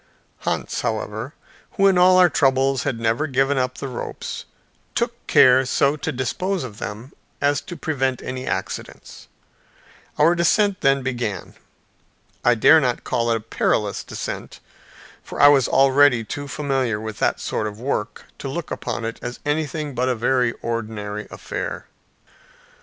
[0.39, 1.35] Hans, however,
[1.73, 4.45] who in all our troubles had never given up the ropes,
[4.95, 9.27] took care so to dispose of them as to prevent any accidents.
[10.17, 11.53] Our descent then began.
[12.43, 14.59] I dare not call it a perilous descent,
[15.21, 19.19] for I was already too familiar with that sort of work to look upon it
[19.21, 21.85] as anything but a very ordinary affair.